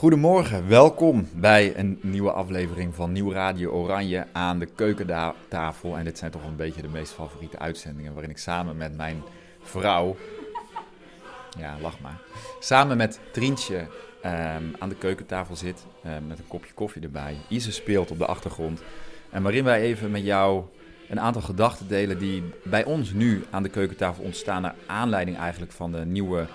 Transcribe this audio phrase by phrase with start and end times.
[0.00, 5.96] Goedemorgen, welkom bij een nieuwe aflevering van Nieuw Radio Oranje aan de keukentafel.
[5.96, 9.22] En dit zijn toch een beetje de meest favoriete uitzendingen waarin ik samen met mijn
[9.62, 10.16] vrouw,
[11.58, 12.20] ja lach maar,
[12.60, 13.86] samen met Trientje
[14.22, 17.36] ehm, aan de keukentafel zit ehm, met een kopje koffie erbij.
[17.48, 18.82] Ise speelt op de achtergrond
[19.30, 20.64] en waarin wij even met jou
[21.08, 25.72] een aantal gedachten delen die bij ons nu aan de keukentafel ontstaan naar aanleiding eigenlijk
[25.72, 26.46] van de nieuwe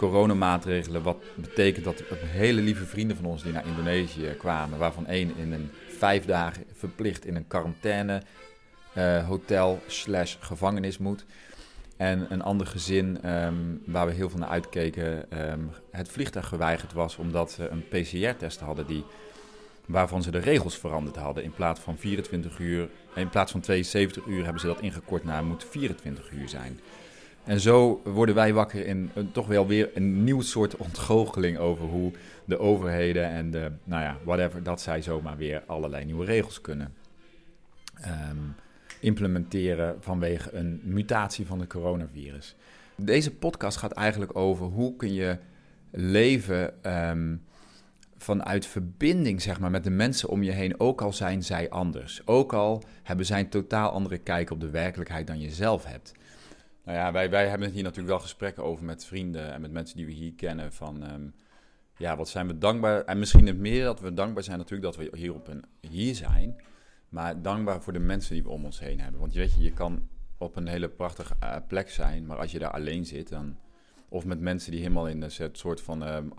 [0.00, 1.02] coronamaatregelen.
[1.02, 5.52] Wat betekent dat hele lieve vrienden van ons die naar Indonesië kwamen, waarvan één in
[5.52, 8.22] een vijf dagen verplicht in een quarantaine
[8.96, 11.24] uh, hotel slash gevangenis moet.
[11.96, 13.54] En een ander gezin ehm,
[13.86, 18.60] waar we heel veel naar uitkeken, um, het vliegtuig geweigerd was omdat ze een PCR-test
[18.60, 19.04] hadden die,
[19.86, 21.44] waarvan ze de regels veranderd hadden.
[21.44, 25.44] In plaats van 24 uur, in plaats van 72 uur hebben ze dat ingekort naar
[25.44, 26.80] moet 24 uur zijn.
[27.44, 32.12] En zo worden wij wakker in toch wel weer een nieuw soort ontgoocheling over hoe
[32.44, 36.94] de overheden en de, nou ja, whatever, dat zij zomaar weer allerlei nieuwe regels kunnen
[37.94, 38.36] ehm,
[39.00, 42.56] implementeren vanwege een mutatie van het coronavirus.
[42.96, 45.38] Deze podcast gaat eigenlijk over hoe kun je
[45.90, 47.36] leven ehm,
[48.16, 52.22] vanuit verbinding zeg maar, met de mensen om je heen, ook al zijn zij anders.
[52.26, 56.12] Ook al hebben zij een totaal andere kijk op de werkelijkheid dan je zelf hebt.
[56.84, 59.96] Nou ja, wij, wij hebben hier natuurlijk wel gesprekken over met vrienden en met mensen
[59.96, 60.72] die we hier kennen.
[60.72, 61.28] Van ehm,
[61.96, 63.04] ja, wat zijn we dankbaar.
[63.04, 66.14] En misschien het meer dat we dankbaar zijn natuurlijk dat we hier, op een, hier
[66.14, 66.60] zijn.
[67.08, 69.20] Maar dankbaar voor de mensen die we om ons heen hebben.
[69.20, 70.08] Want je weet je, je kan
[70.38, 73.56] op een hele prachtige uh, plek zijn, maar als je daar alleen zit, dan,
[74.08, 76.32] of met mensen die helemaal in een soort van um,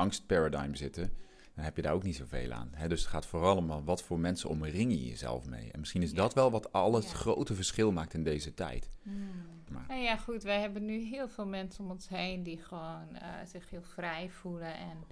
[0.72, 1.14] zitten,
[1.56, 2.70] dan heb je daar ook niet zoveel aan.
[2.74, 2.88] Hè?
[2.88, 5.72] Dus het gaat vooral om wat voor mensen omring je jezelf mee.
[5.72, 8.90] En misschien is dat wel wat al het grote verschil maakt in deze tijd.
[9.04, 9.52] Hmm.
[9.88, 13.20] Nou ja, goed, wij hebben nu heel veel mensen om ons heen die gewoon uh,
[13.46, 15.04] zich heel vrij voelen en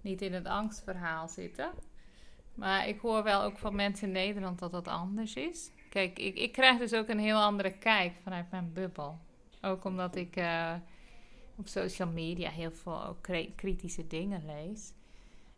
[0.00, 1.70] niet in het angstverhaal zitten.
[2.54, 5.70] Maar ik hoor wel ook van mensen in Nederland dat dat anders is.
[5.88, 9.18] Kijk, ik, ik krijg dus ook een heel andere kijk vanuit mijn bubbel.
[9.60, 10.74] Ook omdat ik uh,
[11.56, 14.92] op social media heel veel ook kritische dingen lees.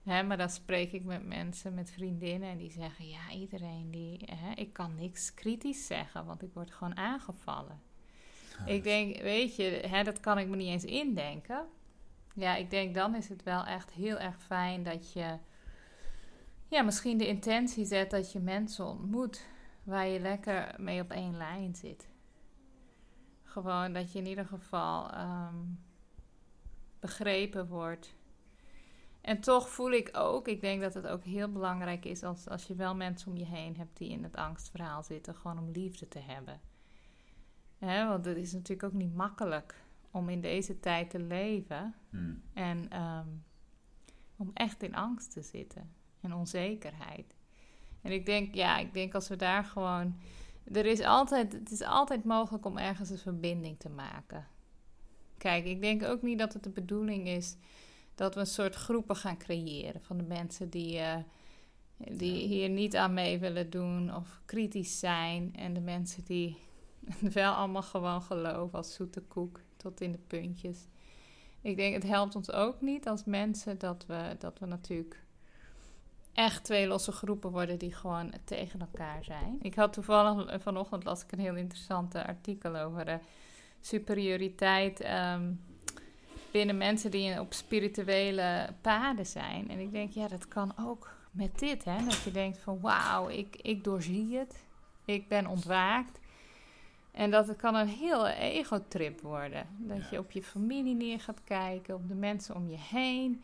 [0.03, 4.21] Hè, maar dan spreek ik met mensen, met vriendinnen, en die zeggen: Ja, iedereen die.
[4.25, 7.81] Hè, ik kan niks kritisch zeggen, want ik word gewoon aangevallen.
[8.67, 11.67] ik denk, weet je, hè, dat kan ik me niet eens indenken.
[12.35, 15.39] Ja, ik denk dan is het wel echt heel erg fijn dat je.
[16.69, 19.47] Ja, misschien de intentie zet dat je mensen ontmoet
[19.83, 22.09] waar je lekker mee op één lijn zit.
[23.43, 25.81] Gewoon dat je in ieder geval um,
[27.01, 28.15] begrepen wordt
[29.23, 32.67] en toch voel ik ook, ik denk dat het ook heel belangrijk is als, als
[32.67, 36.09] je wel mensen om je heen hebt die in het angstverhaal zitten, gewoon om liefde
[36.09, 36.61] te hebben.
[37.79, 39.75] want het is natuurlijk ook niet makkelijk
[40.11, 42.43] om in deze tijd te leven hmm.
[42.53, 43.29] en ehm,
[44.37, 47.35] om echt in angst te zitten en onzekerheid.
[48.01, 50.17] En ik denk, ja, ik denk als we daar gewoon.
[50.73, 54.47] Er is altijd, het is altijd mogelijk om ergens een verbinding te maken.
[55.39, 57.57] Kijk, ik denk ook niet dat het de bedoeling is
[58.15, 61.17] dat we een soort groepen gaan creëren van de mensen die, uh,
[61.97, 65.55] die hier niet aan mee willen doen of kritisch zijn.
[65.57, 66.57] En de mensen die
[67.35, 70.79] wel allemaal gewoon geloven als zoete koek tot in de puntjes.
[71.61, 75.25] Ik denk, het helpt ons ook niet als mensen dat we, dat we natuurlijk
[76.33, 79.59] echt twee losse groepen worden die gewoon tegen elkaar zijn.
[79.61, 83.19] Ik had toevallig vanochtend las ik een heel interessant artikel over de
[83.81, 85.61] superioriteit um,
[86.53, 89.71] binnen mensen die op spirituele paden zijn.
[89.71, 91.85] En ik denk, ja, dat kan ook met dit.
[91.85, 92.05] Hè?
[92.05, 94.65] Dat je denkt van wauw, ik, ik doorzie het.
[95.05, 96.21] Ik ben ontwaakt.
[97.11, 99.67] En dat het kan een heel ego-trip worden.
[99.79, 103.43] Dat je op je familie neer gaat kijken, op de mensen om je heen.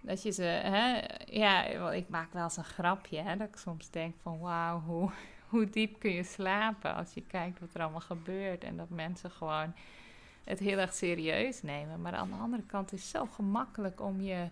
[0.00, 3.90] Dat je ze, hè, ja, ik maak wel eens een grapje, hè, dat ik soms
[3.90, 5.10] denk van wauw, hoe,
[5.48, 8.64] hoe diep kun je slapen als je kijkt wat er allemaal gebeurt.
[8.64, 9.74] En dat mensen gewoon
[10.44, 12.00] het heel erg serieus nemen.
[12.00, 14.46] Maar aan de andere kant is het zo gemakkelijk om je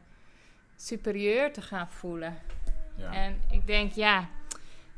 [0.77, 2.39] superieur te gaan voelen.
[2.97, 3.13] Ja.
[3.13, 4.29] En ik denk, ja,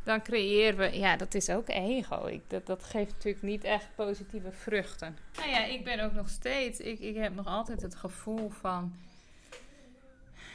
[0.03, 2.27] dan creëren we, ja, dat is ook ego.
[2.27, 5.17] Ik, dat, dat geeft natuurlijk niet echt positieve vruchten.
[5.37, 8.93] Nou ja, ik ben ook nog steeds, ik, ik heb nog altijd het gevoel van.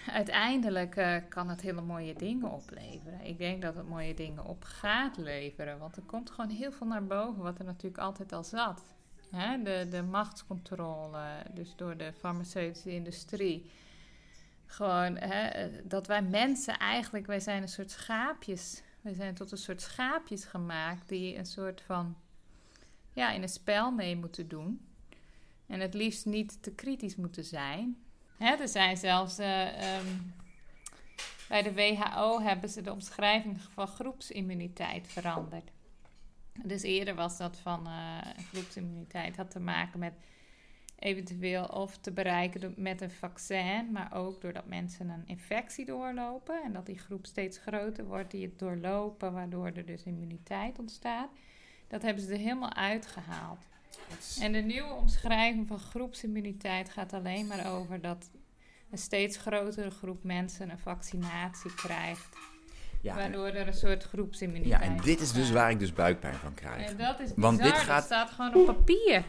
[0.08, 3.22] Uiteindelijk uh, kan het hele mooie dingen opleveren.
[3.22, 5.80] Ik denk dat het mooie dingen op gaat leveren.
[5.80, 8.84] Want er komt gewoon heel veel naar boven, wat er natuurlijk altijd al zat.
[9.32, 13.72] Hè, de, de machtscontrole, dus door de farmaceutische industrie.
[14.66, 18.82] Gewoon hè, dat wij mensen eigenlijk, wij zijn een soort schaapjes.
[19.02, 22.16] Wij zijn tot een soort schaapjes gemaakt die een soort van,
[23.14, 24.88] ja, in een spel mee moeten doen.
[25.68, 27.98] En het liefst niet te kritisch moeten zijn.
[28.38, 30.34] Hè, er zijn zelfs uh, um,
[31.48, 35.72] bij de WHO hebben ze de omschrijving van groepsimmuniteit veranderd.
[36.64, 38.18] Dus eerder was dat van uh,
[38.52, 40.14] groepsimmuniteit had te maken met
[41.00, 46.74] eventueel of te bereiken met een vaccin, maar ook doordat mensen een infectie doorlopen en
[46.74, 51.30] dat die groep steeds groter wordt die het doorlopen, waardoor er dus immuniteit ontstaat.
[51.88, 53.68] Dat hebben ze er helemaal uitgehaald.
[54.40, 58.30] En de nieuwe omschrijving van groepsimmuniteit gaat alleen maar over dat
[58.90, 62.38] een steeds grotere groep mensen een vaccinatie krijgt.
[63.02, 66.34] Ja, waardoor er een soort groepsimmuniteit Ja, en dit is dus waar ik dus buikpijn
[66.34, 66.90] van krijg.
[66.90, 67.88] En dat is bizar, Want dit gaat...
[67.88, 69.24] dat staat gewoon op papier.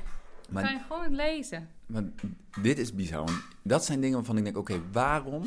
[0.49, 1.69] Maar, kan je gewoon lezen.
[1.87, 2.03] Maar
[2.63, 3.29] dit is bizar.
[3.63, 5.45] Dat zijn dingen waarvan ik denk, oké, waarom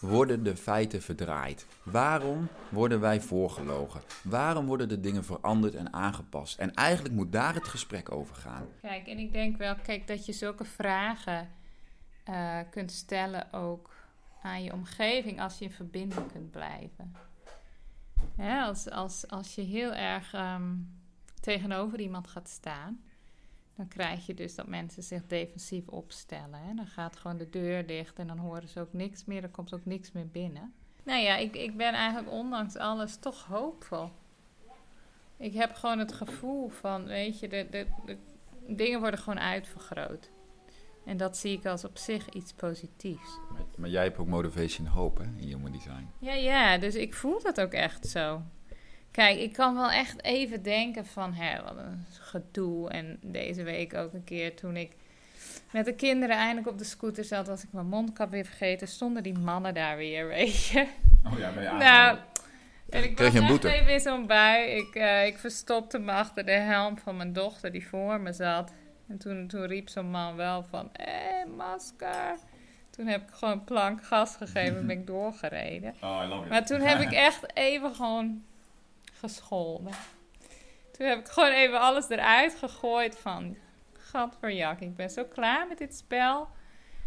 [0.00, 1.66] worden de feiten verdraaid?
[1.82, 4.00] Waarom worden wij voorgelogen?
[4.22, 6.58] Waarom worden de dingen veranderd en aangepast?
[6.58, 8.66] En eigenlijk moet daar het gesprek over gaan.
[8.80, 11.48] Kijk, en ik denk wel, kijk, dat je zulke vragen
[12.28, 13.90] uh, kunt stellen ook
[14.42, 17.14] aan je omgeving als je in verbinding kunt blijven.
[18.38, 20.72] Als, als, als je heel erg ehm,
[21.40, 23.02] tegenover iemand gaat staan,
[23.76, 26.58] dan krijg je dus dat mensen zich defensief opstellen.
[26.62, 26.74] Hè?
[26.74, 29.74] Dan gaat gewoon de deur dicht en dan horen ze ook niks meer, er komt
[29.74, 30.74] ook niks meer binnen.
[31.02, 34.10] Nou ja, ik, ik ben eigenlijk ondanks alles toch hoopvol.
[35.36, 38.16] Ik heb gewoon het gevoel van, weet je, de, de, de
[38.66, 40.30] dingen worden gewoon uitvergroot.
[41.04, 43.38] En dat zie ik als op zich iets positiefs.
[43.52, 46.08] Maar, maar jij hebt ook motivation hope hè, in Human Design.
[46.18, 48.42] Ja, ja, dus ik voel dat ook echt zo.
[49.10, 52.90] Kijk, ik kan wel echt even denken van, hè, wat een gedoe.
[52.90, 54.92] En deze week ook een keer toen ik
[55.72, 59.22] met de kinderen eindelijk op de scooter zat, was ik mijn mondkap weer vergeten, stonden
[59.22, 60.86] die mannen daar weer, weet je.
[61.24, 62.18] Oh ja, ben je Nou,
[62.88, 63.72] en ik Kreeg was je een boete?
[63.72, 64.70] even in zo'n bui.
[64.70, 68.72] Ik, uh, ik verstopte me achter de helm van mijn dochter die voor me zat.
[69.08, 72.36] En toen, toen riep zo'n man wel van, hé, hey, masker.
[72.90, 75.94] Toen heb ik gewoon plank gas gegeven en ben ik doorgereden.
[76.02, 76.48] Oh, I love it.
[76.48, 78.44] Maar toen heb ik echt even gewoon
[79.12, 79.92] gescholden.
[80.90, 83.56] Toen heb ik gewoon even alles eruit gegooid van...
[83.92, 86.48] Gadverjak, ik ben zo klaar met dit spel.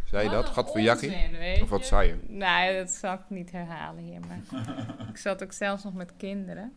[0.05, 0.50] Zei je dat?
[0.50, 1.61] Gadverjakkie?
[1.61, 2.19] Of wat zei je?
[2.27, 4.19] Nee, dat zal ik niet herhalen hier.
[4.19, 4.39] Maar
[5.11, 6.73] ik zat ook zelfs nog met kinderen.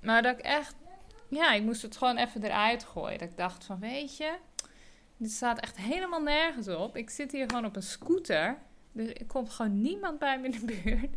[0.00, 0.74] Maar dat ik echt...
[1.28, 3.18] Ja, ik moest het gewoon even eruit gooien.
[3.18, 4.36] Dat ik dacht van, weet je...
[5.20, 6.96] Dit staat echt helemaal nergens op.
[6.96, 8.58] Ik zit hier gewoon op een scooter.
[8.92, 11.16] Dus er komt gewoon niemand bij me in de buurt.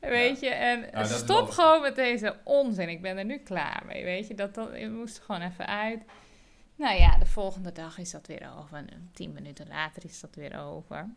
[0.00, 2.88] Weet je, en stop gewoon met deze onzin.
[2.88, 4.34] Ik ben er nu klaar mee, weet je.
[4.34, 6.02] Dat, dat, ik moest er gewoon even uit.
[6.76, 8.76] Nou ja, de volgende dag is dat weer over.
[8.76, 11.10] En tien minuten later is dat weer over.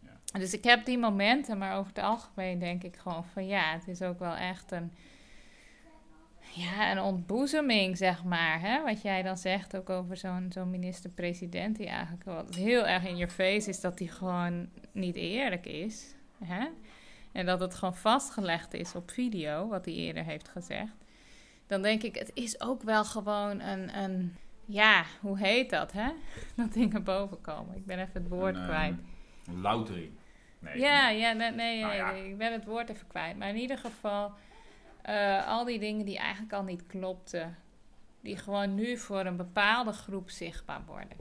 [0.00, 0.38] Ja.
[0.38, 3.88] Dus ik heb die momenten, maar over het algemeen denk ik gewoon van ja, het
[3.88, 4.92] is ook wel echt een
[6.54, 8.60] ja, een ontboezeming, zeg maar.
[8.60, 8.82] Hè?
[8.82, 13.16] Wat jij dan zegt ook over zo'n zo'n minister-president, die eigenlijk wat heel erg in
[13.16, 16.14] je face is dat hij gewoon niet eerlijk is.
[16.44, 16.66] Hè?
[17.32, 20.94] En dat het gewoon vastgelegd is op video, wat hij eerder heeft gezegd.
[21.66, 26.10] Dan denk ik, het is ook wel gewoon een, een ja, hoe heet dat, hè?
[26.56, 27.76] Dat dingen boven komen.
[27.76, 28.94] Ik ben even het woord een, kwijt.
[29.46, 30.10] Een loutering.
[30.58, 33.36] Nee, ja, ja, nee, nee, nou nee, ik ben het woord even kwijt.
[33.36, 34.32] Maar in ieder geval
[35.08, 37.56] uh, al die dingen die eigenlijk al niet klopten,
[38.20, 41.16] die gewoon nu voor een bepaalde groep zichtbaar worden.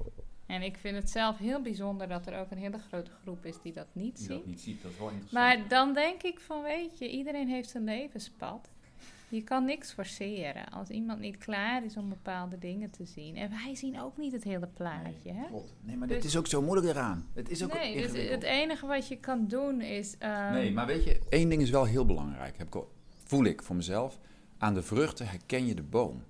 [0.45, 3.61] En ik vind het zelf heel bijzonder dat er ook een hele grote groep is
[3.61, 4.35] die dat niet die ziet.
[4.35, 5.43] Dat niet ziet, dat is wel interessant.
[5.43, 8.69] Maar dan denk ik van, weet je, iedereen heeft zijn levenspad.
[9.29, 13.35] Je kan niks forceren als iemand niet klaar is om bepaalde dingen te zien.
[13.35, 15.31] En wij zien ook niet het hele plaatje.
[15.31, 15.47] Nee, hè?
[15.47, 15.73] Klopt.
[15.81, 17.27] Nee, maar dus, is ook zo moeilijk eraan.
[17.33, 20.15] Het is ook nee, dus het enige wat je kan doen is.
[20.19, 22.57] Um, nee, maar weet je, één ding is wel heel belangrijk.
[22.57, 22.91] Heb ik al
[23.31, 24.19] voel ik voor mezelf.
[24.57, 26.23] Aan de vruchten herken je de boom.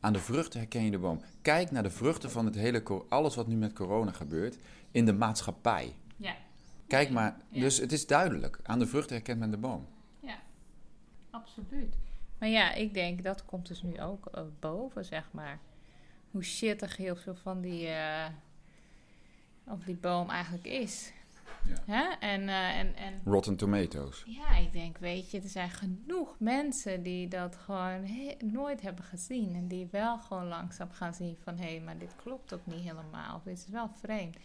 [0.00, 1.20] Aan de vruchten herken je de boom.
[1.42, 4.58] Kijk naar de vruchten van het hele, alles wat nu met corona gebeurt,
[4.90, 5.94] in de maatschappij.
[6.16, 6.36] Ja.
[6.86, 8.58] Kijk maar, dus het is duidelijk.
[8.62, 9.86] Aan de vruchten herkent men de boom.
[10.20, 10.38] Ja,
[11.30, 11.96] absoluut.
[12.38, 15.58] Maar ja, ik denk dat komt dus nu ook uh, boven, zeg maar.
[16.30, 18.26] Hoe shittig heel veel van die, uh,
[19.64, 21.12] of die boom eigenlijk is.
[21.86, 22.20] Ja.
[22.20, 24.22] En, uh, en, en, Rotten Tomatoes.
[24.26, 28.08] Ja, ik denk, weet je, er zijn genoeg mensen die dat gewoon
[28.44, 29.54] nooit hebben gezien.
[29.54, 32.82] En die wel gewoon langzaam gaan zien van, hé, hey, maar dit klopt ook niet
[32.82, 33.36] helemaal.
[33.36, 34.36] Of dit is wel vreemd.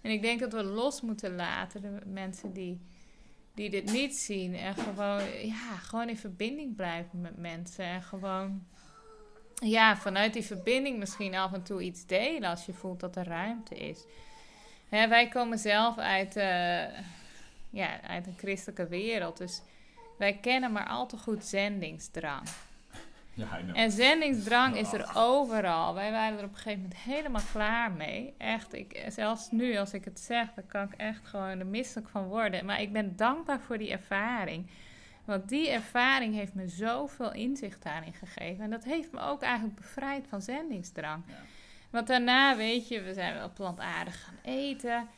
[0.00, 2.80] En ik denk dat we los moeten laten, de mensen die,
[3.54, 4.54] die dit niet zien.
[4.54, 7.84] En gewoon, ja, gewoon in verbinding blijven met mensen.
[7.84, 8.66] En gewoon,
[9.54, 13.26] ja, vanuit die verbinding misschien af en toe iets delen als je voelt dat er
[13.26, 14.04] ruimte is.
[14.90, 16.44] Hè, wij komen zelf uit, uh,
[17.70, 19.36] ja, uit een christelijke wereld.
[19.36, 19.62] Dus
[20.18, 22.48] wij kennen maar al te goed zendingsdrang.
[23.34, 25.94] Ja, en zendingsdrang is er overal.
[25.94, 28.34] Wij waren er op een gegeven moment helemaal klaar mee.
[28.38, 32.08] Echt, ik, zelfs nu als ik het zeg, dan kan ik echt gewoon er misselijk
[32.08, 32.64] van worden.
[32.64, 34.70] Maar ik ben dankbaar voor die ervaring.
[35.24, 38.64] Want die ervaring heeft me zoveel inzicht daarin gegeven.
[38.64, 41.22] En dat heeft me ook eigenlijk bevrijd van zendingsdrang.
[41.26, 41.34] Ja.
[41.90, 45.08] Want daarna, weet je, we zijn wel plantaardig gaan eten.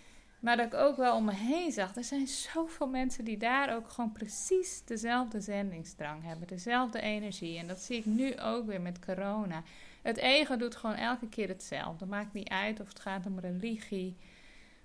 [0.40, 3.74] Maar dat ik ook wel om me heen zag, er zijn zoveel mensen die daar
[3.74, 6.48] ook gewoon precies dezelfde zendingsdrang hebben.
[6.48, 7.58] Dezelfde energie.
[7.58, 9.62] En dat zie ik nu ook weer met corona.
[10.02, 12.06] Het ego doet gewoon elke keer hetzelfde.
[12.06, 14.16] Maakt niet uit of het gaat om religie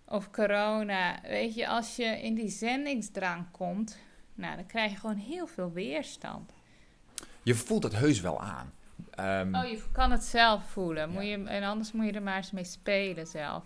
[0.05, 1.21] of corona.
[1.21, 3.97] Weet je, als je in die zendingsdrang komt,
[4.35, 6.51] nou, dan krijg je gewoon heel veel weerstand.
[7.43, 8.73] Je voelt het heus wel aan.
[9.17, 11.09] Ehm, Oh, je kan het zelf voelen.
[11.09, 11.29] Moet Ja.
[11.29, 13.63] je, en anders moet je er maar eens mee spelen zelf.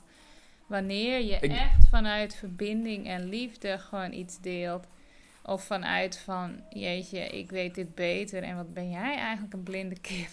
[0.67, 4.87] Wanneer je Ik- echt vanuit verbinding en liefde gewoon iets deelt.
[5.43, 8.43] Of vanuit van, jeetje, ik weet dit beter.
[8.43, 10.29] En wat ben jij eigenlijk een blinde kip.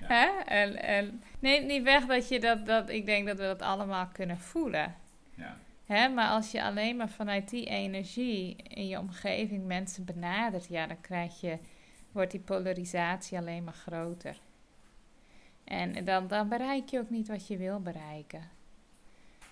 [0.00, 0.06] Ja.
[0.14, 0.26] Hè?
[0.44, 2.88] En, en neemt niet weg dat je dat, dat...
[2.90, 4.94] Ik denk dat we dat allemaal kunnen voelen.
[5.34, 5.56] ja.
[5.86, 6.08] Hè?
[6.08, 10.66] Maar als je alleen maar vanuit die energie in je omgeving mensen benadert...
[10.68, 11.58] Ja, dan krijg je,
[12.12, 14.40] wordt die polarisatie alleen maar groter.
[15.64, 18.50] En dan, dan bereik je ook niet wat je wil bereiken.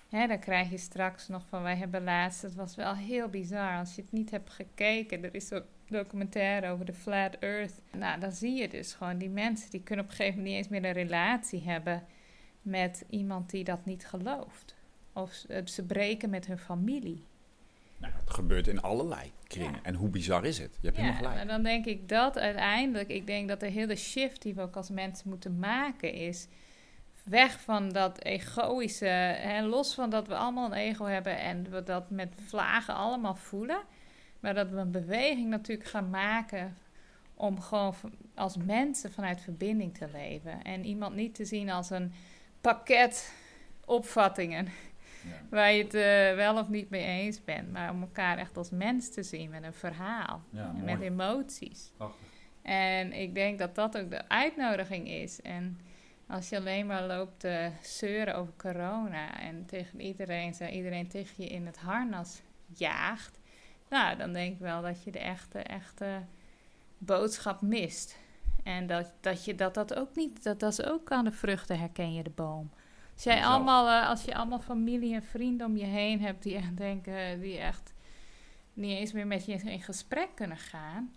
[0.09, 3.77] Hè, dan krijg je straks nog van, wij hebben laatst, het was wel heel bizar.
[3.77, 7.81] Als je het niet hebt gekeken, er is zo'n documentaire over de Flat Earth.
[7.91, 10.65] Nou, dan zie je dus gewoon die mensen, die kunnen op een gegeven moment niet
[10.65, 12.03] eens meer een relatie hebben
[12.61, 14.75] met iemand die dat niet gelooft.
[15.13, 17.23] Of ze breken met hun familie.
[18.01, 19.71] Nou, het gebeurt in allerlei kringen.
[19.71, 19.79] Ja.
[19.83, 20.77] En hoe bizar is het?
[20.79, 21.39] Je hebt helemaal gelijk.
[21.39, 24.75] en dan denk ik dat uiteindelijk, ik denk dat de hele shift die we ook
[24.75, 26.47] als mensen moeten maken is
[27.23, 31.83] weg van dat egoïsche, hè, los van dat we allemaal een ego hebben en we
[31.83, 33.81] dat met vlagen allemaal voelen,
[34.39, 36.77] maar dat we een beweging natuurlijk gaan maken
[37.33, 37.95] om gewoon
[38.35, 42.13] als mensen vanuit verbinding te leven en iemand niet te zien als een
[42.61, 43.33] pakket
[43.85, 44.67] opvattingen
[45.23, 45.29] Ja.
[45.49, 48.69] waar je het eh, wel of niet mee eens bent, maar om elkaar echt als
[48.69, 50.83] mens te zien met een verhaal Ja, en mooi.
[50.83, 51.91] met emoties.
[51.97, 52.27] Prachtig.
[52.61, 55.41] En ik denk dat dat ook de uitnodiging is.
[55.41, 55.79] En
[56.27, 61.43] als je alleen maar loopt te zeuren over corona en tegen iedereen, zo iedereen tegen
[61.43, 62.41] je in het harnas
[62.77, 63.39] jaagt,
[63.89, 66.21] nou, dan denk ik wel dat je de echte, echte
[66.97, 68.17] boodschap mist.
[68.63, 71.79] En dat, dat je dat, dat ook niet, dat, dat is ook aan de vruchten
[71.79, 72.71] herken je de boom.
[73.21, 73.55] Als, jij Jezelf.
[73.55, 77.39] allemaal, eh, als je allemaal familie en vrienden om je heen hebt die echt denken,
[77.39, 77.93] die echt
[78.73, 81.13] niet eens meer met je in gesprek kunnen gaan.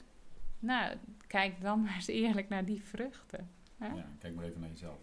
[0.59, 0.97] Nou,
[1.27, 3.51] kijk dan maar eens eerlijk naar die vruchten.
[3.79, 3.87] hè?
[3.87, 4.99] Ja, kijk maar even naar jezelf.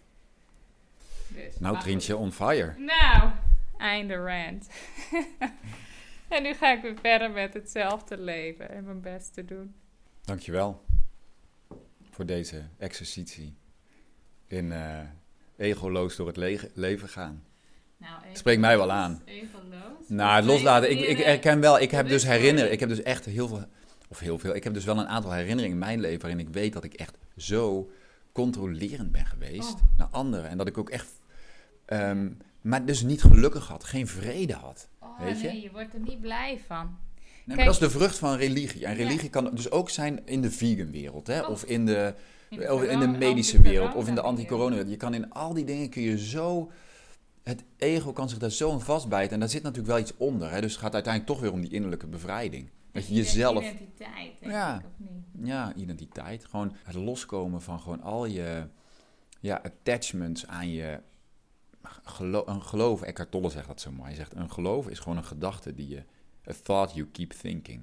[1.28, 2.14] Dus, Nou, goed.
[2.14, 2.76] on fire.
[2.78, 3.32] Nou,
[3.78, 4.70] einde rant.
[6.36, 9.76] en nu ga ik weer verder met hetzelfde leven en mijn best te doen.
[10.22, 10.86] Dankjewel
[12.10, 13.58] voor deze exercitie
[14.48, 15.00] in eh,
[15.62, 16.38] egoloos door het
[16.74, 17.44] leven gaan.
[17.98, 19.22] Nou, Spreekt mij wel aan.
[19.70, 20.08] Los.
[20.08, 20.92] Nou, het loslaten.
[20.92, 22.60] Ik, ik herken wel, ik heb dus herinneren.
[22.60, 22.72] mooi.
[22.72, 23.66] Ik heb dus echt heel veel,
[24.10, 26.50] of heel veel, ik heb dus wel een aantal herinneringen in mijn leven waarin ik
[26.50, 27.92] weet dat ik echt zo
[28.32, 29.80] controlerend ben geweest Oh.
[29.98, 30.50] naar anderen.
[30.50, 31.08] En dat ik ook echt,
[31.86, 32.30] ehm,
[32.62, 34.88] maar dus niet gelukkig had, geen vrede had.
[35.00, 35.48] Oh, weet je?
[35.48, 36.86] nee, je wordt er niet blij van.
[36.86, 38.86] Nee, maar Kijk- dat is de vrucht van religie.
[38.86, 38.98] En Ja.
[38.98, 41.38] religie kan dus ook zijn in de vegan wereld, hè?
[41.38, 41.52] Klopt.
[41.52, 42.14] of in de,
[42.60, 44.90] of in de medische wereld, of in de anti-corona anti-corona wereld.
[44.92, 46.72] Je kan in al die dingen kun je zo,
[47.44, 49.34] het ego kan zich daar zo aan vastbijten.
[49.34, 50.52] En daar zit natuurlijk wel iets onder.
[50.52, 50.62] Hè?
[50.62, 52.70] Dus het gaat uiteindelijk toch weer om die innerlijke bevrijding.
[52.92, 54.80] Dat je jezelf, Identiteit, denk Ja.
[54.80, 55.48] ik, of niet?
[55.48, 58.68] ja, identiteit, gewoon het loskomen van gewoon al je
[59.40, 61.00] ja, attachments aan je
[62.04, 63.02] gelo een geloof.
[63.02, 64.04] Eckhart Tolle zegt dat zo mooi.
[64.08, 66.04] Hij zegt, een geloof is gewoon een gedachte die je,
[66.50, 67.82] a thought you keep thinking.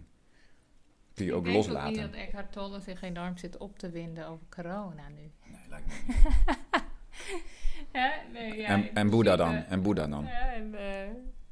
[1.18, 1.88] Kun je ook ik denk loslaten.
[1.88, 5.30] ook niet dat Eckhart Tolle zich enorm zit op te winden over corona nu.
[5.44, 6.16] Nee, lijkt me niet.
[8.32, 9.54] Nee, ja, en, en Boeddha dan?
[9.54, 10.24] En Boeddha dan?
[10.24, 10.70] Ja, en,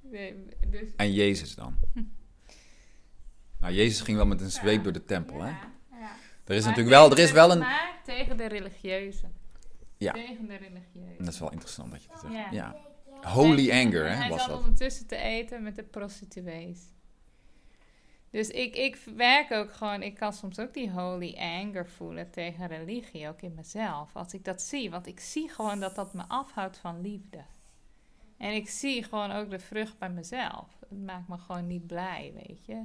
[0.00, 0.34] nee,
[0.70, 1.76] dus, En Jezus dan?
[3.60, 5.48] Nou, Jezus ging wel met een zweep door de tempel, hè?
[5.48, 5.58] ja.
[6.44, 7.58] Er is Maar natuurlijk wel, er is wel een...
[7.58, 9.32] Maar tegen de religieuzen.
[9.96, 10.12] Ja.
[10.12, 11.24] Tegen de religieuzen.
[11.24, 12.50] Dat is wel interessant dat je dat zegt.
[12.52, 12.76] Ja.
[13.22, 14.58] Holy anger, hè, Hij was zat dat.
[14.58, 16.80] ondertussen te eten met de prostituees.
[18.30, 22.66] Dus ik, ik werk ook gewoon, ik kan soms ook die holy anger voelen tegen
[22.66, 24.16] religie, ook in mezelf.
[24.16, 27.44] Als ik dat zie, want ik zie gewoon dat dat me afhoudt van liefde.
[28.36, 30.76] En ik zie gewoon ook de vrucht bij mezelf.
[30.88, 32.84] Het maakt me gewoon niet blij, weet je.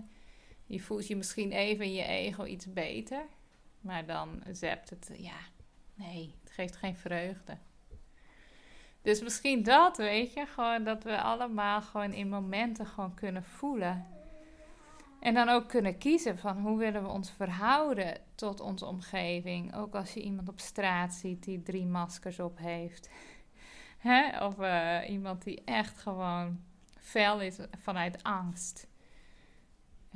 [0.66, 3.26] Je voelt je misschien even in je ego iets beter,
[3.82, 5.38] maar dan zept het, ja,
[5.94, 7.58] nee, het geeft geen vreugde.
[9.02, 14.08] Dus misschien dat, weet je, gewoon dat we allemaal gewoon in momenten gewoon kunnen voelen.
[15.22, 19.76] En dan ook kunnen kiezen van hoe willen we ons verhouden tot onze omgeving.
[19.76, 23.10] Ook als je iemand op straat ziet die drie maskers op heeft.
[23.98, 24.46] Hè?
[24.46, 26.60] Of eh, iemand die echt gewoon
[27.00, 28.88] fel is vanuit angst.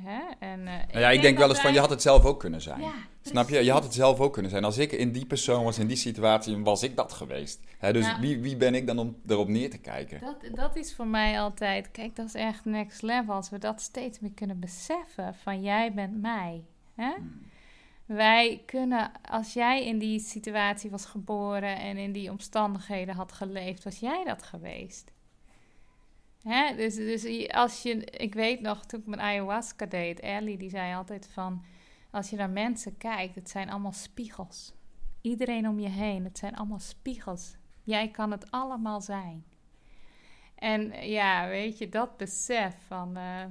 [0.02, 0.20] Hè?
[0.38, 2.60] En, uh, nou ja, ik, denk wel eens van, je had het zelf ook kunnen
[2.60, 2.80] zijn.
[2.80, 3.64] Ja, Snap je?
[3.64, 4.64] Je had het zelf ook kunnen zijn.
[4.64, 7.60] Als ik in die persoon was, in die situatie, was ik dat geweest.
[7.78, 10.20] Hè, dus wie, wie ben ik dan om erop neer te kijken?
[10.20, 13.34] Dat, dat is voor mij altijd, kijk, dat is echt next level.
[13.34, 16.64] Als we dat steeds meer kunnen beseffen van jij bent mij.
[16.94, 17.12] Hè?
[18.06, 23.84] Wij kunnen, als jij in die situatie was geboren en in die omstandigheden had geleefd,
[23.84, 25.12] was jij dat geweest.
[26.46, 26.76] Hè?
[26.76, 30.94] Dus, dus als je, ik weet nog, toen ik mijn ayahuasca deed, Ellie die zei
[30.94, 31.64] altijd van,
[32.10, 34.74] als je naar mensen kijkt, het zijn allemaal spiegels.
[35.20, 37.56] Iedereen om je heen, het zijn allemaal spiegels.
[37.82, 39.44] Jij kan het allemaal zijn.
[40.54, 43.44] En ja, weet je, dat besef van, eh,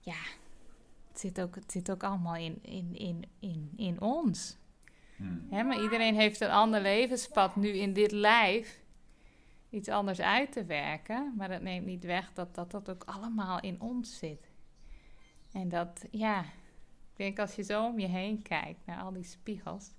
[0.00, 0.22] ja,
[1.08, 4.58] het zit ook, het zit ook allemaal in, in, in, in, in ons.
[5.50, 8.79] Hè, maar iedereen heeft een ander levenspad nu in dit lijf
[9.70, 11.34] iets anders uit te werken.
[11.36, 14.50] Maar dat neemt niet weg dat dat, dat ook allemaal in ons zit.
[15.52, 19.24] En dat, ja, ik denk als je zo om je heen kijkt naar al die
[19.24, 19.90] spiegels,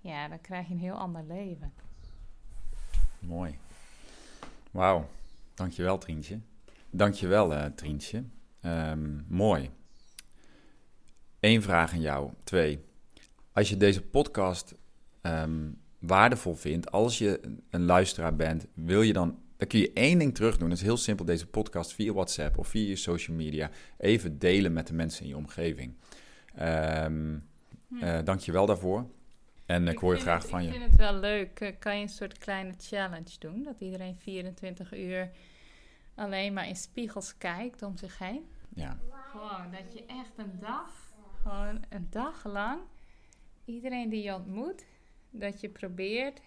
[0.00, 1.72] ja, dan krijg je een heel ander leven.
[3.18, 3.58] Mooi.
[4.70, 5.08] Wauw.
[5.54, 6.38] Dankjewel, Trientje.
[6.90, 8.24] Dankjewel, eh Trientje.
[8.60, 9.70] Ehm, mooi.
[11.40, 12.30] Eén vraag aan jou.
[12.44, 12.84] Twee.
[13.52, 14.74] Als je deze podcast
[15.20, 15.70] ehm,
[16.00, 17.40] waardevol vindt, als je
[17.70, 20.68] een luisteraar bent, wil je dan, dan kun je één ding terug doen.
[20.68, 24.72] Dat is heel simpel, deze podcast via WhatsApp of via je social media even delen
[24.72, 25.94] met de mensen in je omgeving.
[26.54, 27.38] Ehm
[28.00, 29.06] eh, Dank je wel daarvoor.
[29.66, 30.68] En ik, hoor je graag het- van je.
[30.68, 31.60] Ik vind het wel leuk.
[31.60, 33.62] Eh, Kan je een soort kleine challenge doen?
[33.62, 35.30] Dat iedereen 24 uur
[36.14, 38.44] alleen maar in spiegels kijkt om zich heen.
[38.74, 38.98] Ja.
[39.30, 42.80] Gewoon dat je echt een dag, gewoon een dag lang,
[43.64, 44.84] iedereen die je ontmoet,
[45.30, 46.40] dat je probeert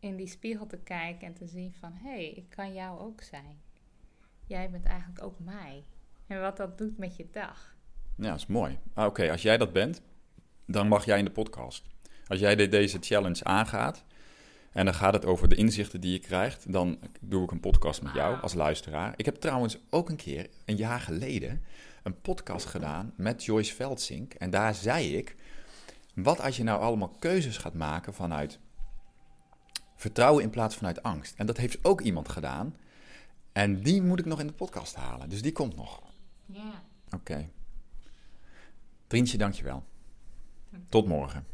[0.00, 3.22] in die spiegel te kijken en te zien van, hé, hey, ik kan jou ook
[3.22, 3.60] zijn.
[4.46, 5.84] Jij bent eigenlijk ook mij.
[6.26, 7.74] En wat dat doet met je dag.
[8.16, 8.78] Ja, dat is mooi.
[8.94, 10.02] Ah, Oké, als jij dat bent,
[10.66, 11.86] dan mag jij in de podcast.
[12.26, 14.04] Als jij de- deze challenge aangaat
[14.72, 18.02] en dan gaat het over de inzichten die je krijgt, dan doe ik een podcast
[18.02, 19.14] met jou als luisteraar.
[19.16, 21.62] Ik heb trouwens ook een keer, een jaar geleden,
[22.02, 24.34] een podcast gedaan met Joyce Veldsink.
[24.34, 25.34] En daar zei ik,
[26.14, 28.58] wat als je nou allemaal keuzes gaat maken vanuit
[29.96, 31.34] vertrouwen in plaats vanuit angst.
[31.36, 32.76] En dat heeft ook iemand gedaan.
[33.52, 35.28] En die moet ik nog in de podcast halen.
[35.28, 36.02] Dus die komt nog.
[36.46, 36.82] Ja.
[37.10, 37.48] Oké.
[39.06, 39.84] Trientje, dankjewel.
[40.88, 41.46] Tot morgen.